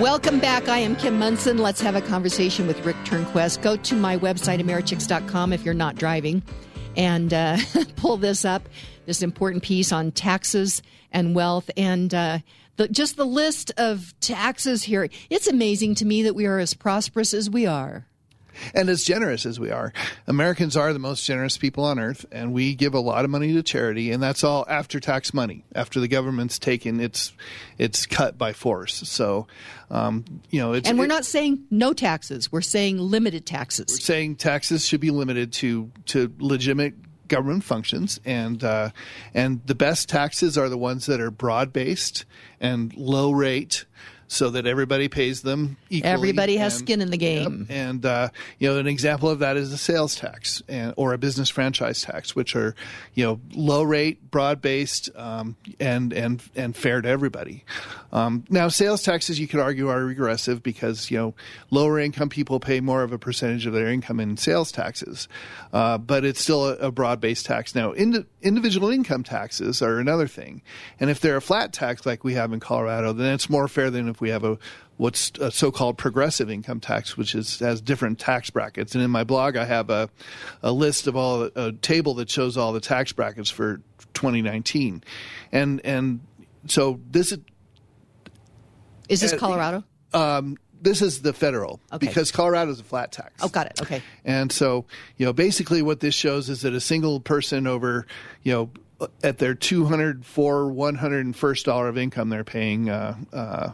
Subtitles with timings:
[0.00, 0.66] Welcome back.
[0.66, 1.58] I am Kim Monson.
[1.58, 3.60] Let's have a conversation with Rick Turnquist.
[3.60, 6.42] Go to my website, Americhicks.com, if you're not driving,
[6.96, 7.58] and uh,
[7.96, 8.66] pull this up
[9.04, 10.80] this important piece on taxes
[11.12, 11.70] and wealth.
[11.76, 12.38] And uh,
[12.76, 15.06] the, just the list of taxes here.
[15.28, 18.06] It's amazing to me that we are as prosperous as we are
[18.74, 19.92] and as generous as we are.
[20.26, 23.52] Americans are the most generous people on earth, and we give a lot of money
[23.52, 27.32] to charity, and that's all after tax money, after the government's taken its
[27.78, 28.94] its cut by force.
[29.08, 29.46] So,
[29.90, 33.86] um, you know, and we're it, not saying no taxes; we're saying limited taxes.
[33.90, 36.94] We're saying taxes should be limited to to legitimate
[37.30, 38.90] government functions, and uh,
[39.32, 42.26] and the best taxes are the ones that are broad based
[42.60, 43.86] and low rate
[44.32, 46.12] so that everybody pays them equally.
[46.12, 47.66] Everybody has and, skin in the game.
[47.68, 48.28] Yep, and uh,
[48.60, 52.02] you know, an example of that is a sales tax and, or a business franchise
[52.02, 52.76] tax, which are
[53.14, 57.64] you know low rate, broad based, um, and and and fair to everybody.
[58.12, 61.34] Um, now, sales taxes you could argue are regressive because you know
[61.70, 65.26] lower income people pay more of a percentage of their income in sales taxes,
[65.72, 67.74] uh, but it's still a, a broad based tax.
[67.74, 70.62] Now, ind- individual income taxes are another thing,
[71.00, 73.90] and if they're a flat tax like we have in Colorado, then it's more fair
[73.90, 74.58] than if we have a
[74.96, 78.94] what's a so-called progressive income tax, which is has different tax brackets.
[78.94, 80.08] And in my blog, I have a
[80.62, 83.80] a list of all a table that shows all the tax brackets for
[84.14, 85.02] 2019,
[85.52, 86.20] and and
[86.66, 87.38] so this is
[89.08, 89.84] is this uh, Colorado?
[90.14, 92.06] Um, this is the federal okay.
[92.06, 93.32] because Colorado is a flat tax.
[93.42, 93.82] Oh, got it.
[93.82, 94.02] Okay.
[94.24, 98.06] And so, you know, basically what this shows is that a single person over,
[98.42, 98.70] you know,
[99.22, 103.70] at their 204 101st dollar of income they're paying uh, uh,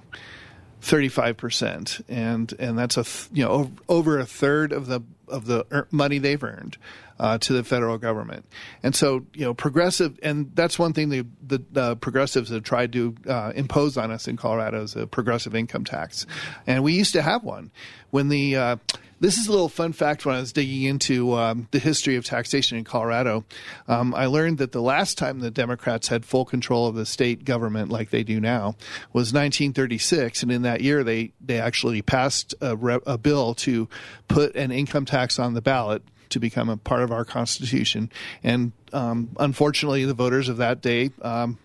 [0.83, 5.87] 35% and and that's a th- you know over a third of the of the
[5.91, 6.77] money they've earned
[7.19, 8.45] uh, to the federal government.
[8.83, 12.93] And so you know progressive and that's one thing the the, the progressives have tried
[12.93, 16.27] to uh, impose on us in Colorado is a progressive income tax.
[16.67, 17.71] And we used to have one
[18.11, 18.77] when the uh,
[19.20, 22.25] this is a little fun fact when I was digging into um, the history of
[22.25, 23.44] taxation in Colorado.
[23.88, 27.44] Um, I learned that the last time the Democrats had full control of the state
[27.44, 28.76] government, like they do now,
[29.12, 33.88] was 1936, and in that year they they actually passed a, re- a bill to
[34.28, 38.10] put an income tax on the ballot to become a part of our Constitution.
[38.43, 41.59] And um, unfortunately, the voters of that day um,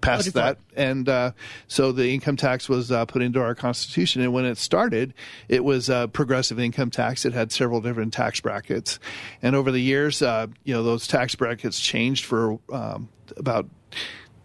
[0.00, 1.32] passed that, and uh,
[1.68, 4.22] so the income tax was uh, put into our constitution.
[4.22, 5.14] And when it started,
[5.48, 7.24] it was a progressive income tax.
[7.24, 8.98] It had several different tax brackets,
[9.42, 13.68] and over the years, uh, you know, those tax brackets changed for um, about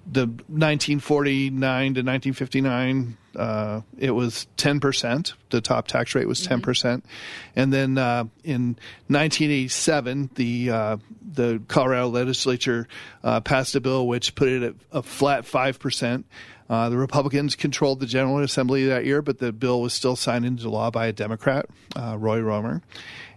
[0.05, 5.33] the 1949 to 1959 uh, it was 10%.
[5.49, 6.61] The top tax rate was 10%.
[6.61, 7.07] Mm-hmm.
[7.55, 10.97] And then uh, in 1987, the uh,
[11.35, 12.87] the Colorado legislature
[13.23, 16.23] uh, passed a bill which put it at a flat 5%.
[16.69, 20.45] Uh, the Republicans controlled the General Assembly that year, but the bill was still signed
[20.45, 22.81] into law by a Democrat, uh, Roy Romer.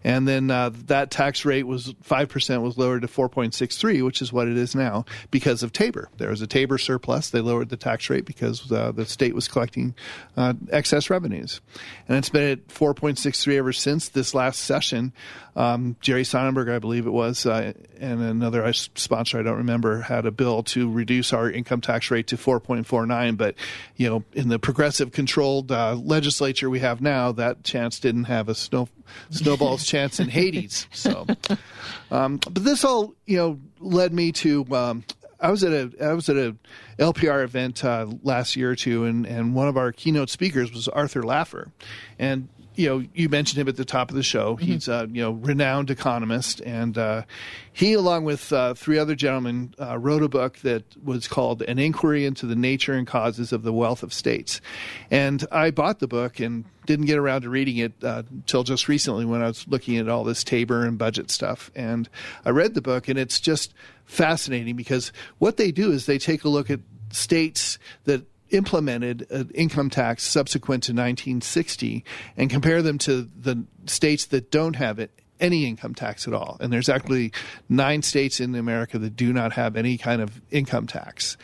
[0.04, 4.48] And then uh, that tax rate was 5% was lowered to 4.63, which is what
[4.48, 6.08] it is now because of Tabor.
[6.16, 7.30] There was a Tabor surplus.
[7.30, 9.94] They lowered the tax rate because uh, the state was collecting
[10.36, 11.60] uh, excess revenues.
[12.08, 15.12] And it's been at 4.63 ever since this last session.
[15.56, 20.24] Um, Jerry Sonnenberg, I believe it was, uh, and another sponsor, I don't remember, had
[20.24, 23.36] a bill to reduce our income tax rate to 4.49 time.
[23.36, 23.54] But,
[23.96, 28.48] you know, in the progressive controlled uh, legislature we have now, that chance didn't have
[28.48, 28.88] a snow,
[29.30, 30.86] snowball's chance in Hades.
[30.92, 31.26] So,
[32.10, 35.04] um, but this all, you know, led me to um,
[35.40, 36.56] I was at a I was at a
[36.98, 40.88] LPR event uh, last year or two, and and one of our keynote speakers was
[40.88, 41.70] Arthur Laffer,
[42.18, 44.54] and you know, you mentioned him at the top of the show.
[44.54, 44.64] Mm-hmm.
[44.64, 47.22] He's a you know renowned economist, and uh,
[47.72, 51.80] he, along with uh, three other gentlemen, uh, wrote a book that was called "An
[51.80, 54.60] Inquiry into the Nature and Causes of the Wealth of States."
[55.10, 58.86] And I bought the book and didn't get around to reading it until uh, just
[58.86, 61.72] recently when I was looking at all this Tabor and budget stuff.
[61.74, 62.08] And
[62.44, 63.74] I read the book, and it's just
[64.04, 66.78] fascinating because what they do is they take a look at
[67.10, 72.05] states that implemented an income tax subsequent to 1960
[72.37, 76.56] and compare them to the states that don't have it any income tax at all.
[76.61, 77.32] And there's actually
[77.69, 81.37] nine states in America that do not have any kind of income tax.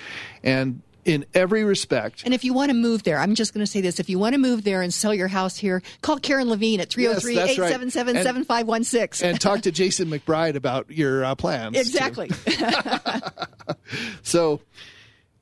[0.43, 2.23] And in every respect.
[2.25, 4.01] And if you want to move there, I'm just going to say this.
[4.01, 6.91] If you want to move there and sell your house here, call Karen Levine at
[6.91, 9.29] 303 877 7516.
[9.29, 11.79] And talk to Jason McBride about your uh, plans.
[11.79, 12.31] Exactly.
[14.23, 14.61] so,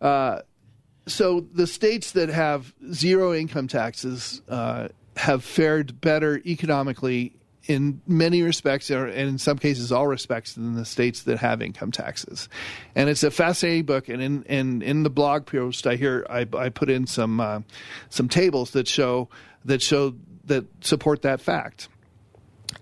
[0.00, 0.40] uh,
[1.06, 7.34] so the states that have zero income taxes uh, have fared better economically
[7.66, 11.92] in many respects, and in some cases, all respects, than the states that have income
[11.92, 12.48] taxes.
[12.96, 14.08] And it's a fascinating book.
[14.08, 17.60] And in in, in the blog post, I hear I, I put in some uh,
[18.10, 19.28] some tables that show
[19.64, 20.14] that show
[20.44, 21.88] that support that fact.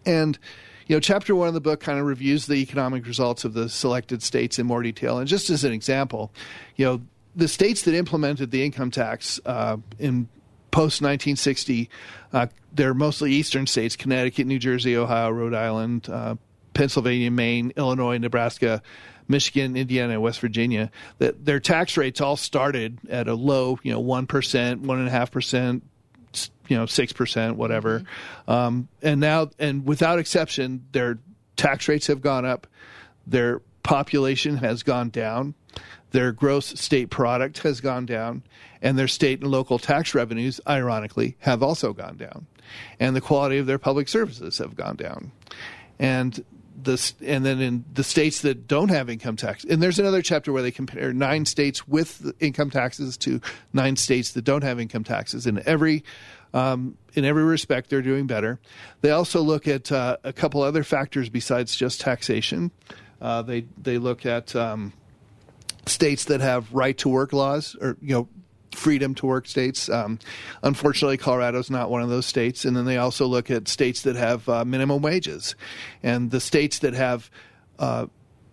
[0.06, 0.38] And
[0.86, 3.68] you know, chapter one of the book kind of reviews the economic results of the
[3.68, 5.18] selected states in more detail.
[5.18, 6.32] And just as an example,
[6.76, 7.02] you know,
[7.34, 10.28] the states that implemented the income tax uh, in
[10.70, 11.90] post 1960,
[12.32, 16.36] uh, they're mostly eastern states Connecticut, New Jersey, Ohio, Rhode Island, uh,
[16.74, 18.82] Pennsylvania, Maine, Illinois, Nebraska,
[19.28, 20.90] Michigan, Indiana, West Virginia.
[21.18, 25.08] That their tax rates all started at a low, you know, one percent, one and
[25.08, 25.84] a half percent,
[26.68, 28.00] you know, six percent, whatever.
[28.00, 28.50] Mm-hmm.
[28.50, 31.18] Um, and now, and without exception, their
[31.56, 32.66] tax rates have gone up.
[33.26, 35.54] Their population has gone down
[36.10, 38.42] their gross state product has gone down,
[38.82, 42.46] and their state and local tax revenues, ironically, have also gone down,
[42.98, 45.32] and the quality of their public services have gone down,
[45.98, 46.44] and
[46.82, 50.52] the and then in the states that don't have income tax, and there's another chapter
[50.52, 53.40] where they compare nine states with income taxes to
[53.72, 55.46] nine states that don't have income taxes.
[55.46, 56.04] In every
[56.52, 58.58] um, in every respect, they're doing better.
[59.02, 62.70] They also look at uh, a couple other factors besides just taxation.
[63.20, 64.92] Uh, they they look at um,
[65.86, 68.28] states that have right to work laws or you know
[68.72, 69.88] freedom to work states.
[69.88, 70.18] Um,
[70.62, 72.64] unfortunately, Colorado's not one of those states.
[72.64, 75.56] And then they also look at states that have uh, minimum wages,
[76.02, 77.30] and the states that have
[77.78, 78.06] uh,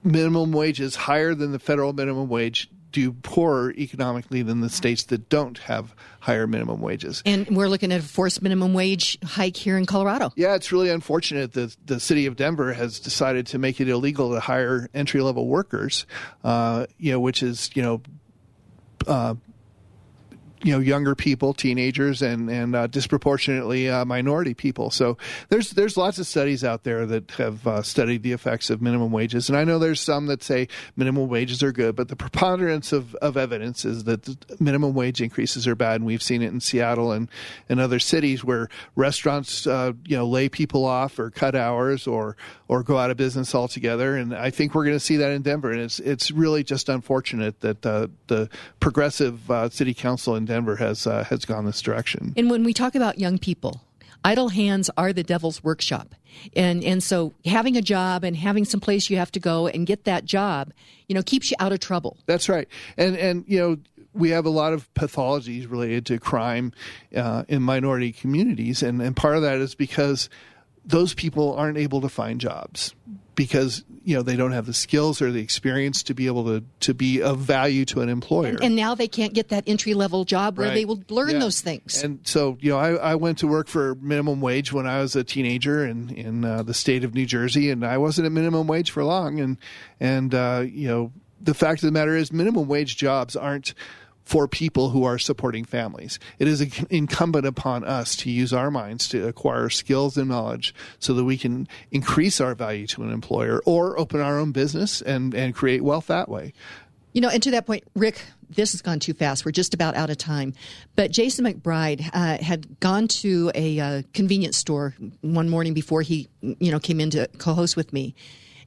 [0.04, 5.30] minimum wages higher than the federal minimum wage do poorer economically than the states that
[5.30, 7.22] don't have higher minimum wages.
[7.26, 10.32] And we're looking at a forced minimum wage hike here in Colorado.
[10.36, 14.34] Yeah, it's really unfortunate that the city of Denver has decided to make it illegal
[14.34, 16.06] to hire entry level workers.
[16.44, 18.02] Uh, you know, which is you know.
[19.06, 19.36] Uh,
[20.64, 24.90] you know younger people, teenagers, and and uh, disproportionately uh, minority people.
[24.90, 25.18] So
[25.50, 29.12] there's there's lots of studies out there that have uh, studied the effects of minimum
[29.12, 32.92] wages, and I know there's some that say minimum wages are good, but the preponderance
[32.92, 36.60] of, of evidence is that minimum wage increases are bad, and we've seen it in
[36.60, 37.30] Seattle and
[37.70, 42.36] and other cities where restaurants uh, you know lay people off or cut hours or
[42.68, 45.44] or go out of business altogether, and I think we're going to see that in
[45.44, 48.50] Denver, and it's it's really just unfortunate that uh, the
[48.80, 52.34] progressive uh, city council in Denver has uh, has gone this direction.
[52.36, 53.84] And when we talk about young people,
[54.24, 56.16] idle hands are the devil's workshop.
[56.56, 59.86] And and so having a job and having some place you have to go and
[59.86, 60.74] get that job,
[61.08, 62.18] you know, keeps you out of trouble.
[62.26, 62.68] That's right.
[62.98, 63.78] And and you know,
[64.14, 66.74] we have a lot of pathologies related to crime
[67.16, 70.30] uh, in minority communities, and, and part of that is because
[70.86, 72.96] those people aren't able to find jobs
[73.38, 76.66] because you know they don't have the skills or the experience to be able to
[76.82, 78.50] to be of value to an employer.
[78.50, 80.74] And, and now they can't get that entry level job where right.
[80.74, 81.40] they will learn yeah.
[81.40, 82.04] those things.
[82.04, 85.16] And so you know, I, I went to work for minimum wage when I was
[85.16, 88.68] a teenager in in uh, the state of New Jersey, and I wasn't at minimum
[88.68, 89.40] wage for long.
[89.40, 89.58] And
[90.00, 93.76] and uh, you know, the fact of the matter is, minimum wage jobs aren't
[94.28, 96.20] for people who are supporting families.
[96.38, 96.60] It is
[96.90, 101.38] incumbent upon us to use our minds to acquire skills and knowledge so that we
[101.38, 105.82] can increase our value to an employer or open our own business and, and create
[105.82, 106.52] wealth that way.
[107.14, 109.46] You know, and to that point, Rick, this has gone too fast.
[109.46, 110.54] We're just about out of time.
[110.98, 116.28] But Jason McBride uh, had gone to a uh, convenience store one morning before he,
[116.42, 118.14] you know, came in to co-host with me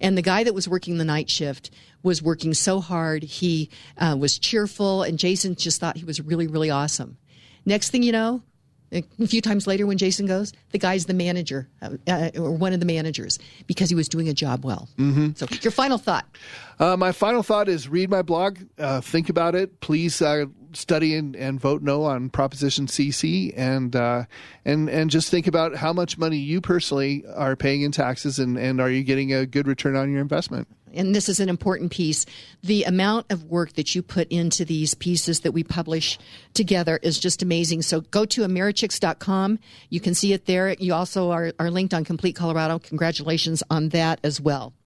[0.01, 1.71] and the guy that was working the night shift
[2.03, 3.23] was working so hard.
[3.23, 7.19] He uh, was cheerful, and Jason just thought he was really, really awesome.
[7.67, 8.43] Next thing you know,
[8.93, 12.73] a few times later, when Jason goes, the guy's the manager uh, uh, or one
[12.73, 14.89] of the managers because he was doing a job well.
[14.97, 15.31] Mm-hmm.
[15.37, 16.27] So, your final thought?
[16.79, 19.81] Uh, my final thought is read my blog, uh, think about it.
[19.81, 24.25] Please uh, study and, and, vote no on Proposition CC, and uh,
[24.65, 28.59] and and just think about how much money you personally are paying in taxes, and,
[28.59, 30.69] and are you getting a good return on your investment?
[30.93, 32.27] and this is an important piece,
[32.63, 36.19] the amount of work that you put into these pieces that we publish
[36.55, 37.83] together is just amazing.
[37.83, 39.59] So go to americhicks.com.
[39.89, 40.75] You can see it there.
[40.75, 42.79] You also are, are linked on Complete Colorado.
[42.79, 44.73] Congratulations on that as well.